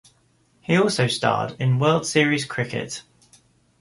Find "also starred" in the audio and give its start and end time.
0.77-1.55